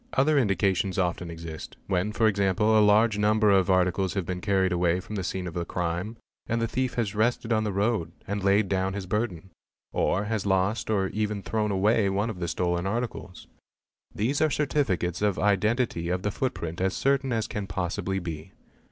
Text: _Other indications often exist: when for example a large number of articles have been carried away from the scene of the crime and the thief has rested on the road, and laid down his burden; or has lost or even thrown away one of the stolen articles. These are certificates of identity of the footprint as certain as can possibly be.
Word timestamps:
_Other 0.13 0.39
indications 0.39 0.97
often 0.97 1.29
exist: 1.29 1.77
when 1.85 2.11
for 2.11 2.25
example 2.27 2.75
a 2.75 2.81
large 2.81 3.19
number 3.19 3.51
of 3.51 3.69
articles 3.69 4.15
have 4.15 4.25
been 4.25 4.41
carried 4.41 4.71
away 4.71 4.99
from 4.99 5.13
the 5.13 5.23
scene 5.23 5.45
of 5.45 5.53
the 5.53 5.63
crime 5.63 6.15
and 6.47 6.59
the 6.59 6.67
thief 6.67 6.95
has 6.95 7.13
rested 7.13 7.53
on 7.53 7.65
the 7.65 7.71
road, 7.71 8.11
and 8.25 8.43
laid 8.43 8.67
down 8.67 8.93
his 8.93 9.05
burden; 9.05 9.51
or 9.93 10.23
has 10.23 10.43
lost 10.43 10.89
or 10.89 11.09
even 11.09 11.43
thrown 11.43 11.69
away 11.69 12.09
one 12.09 12.31
of 12.31 12.39
the 12.39 12.47
stolen 12.47 12.87
articles. 12.87 13.45
These 14.11 14.41
are 14.41 14.49
certificates 14.49 15.21
of 15.21 15.37
identity 15.37 16.09
of 16.09 16.23
the 16.23 16.31
footprint 16.31 16.81
as 16.81 16.95
certain 16.95 17.31
as 17.31 17.45
can 17.45 17.67
possibly 17.67 18.17
be. 18.17 18.53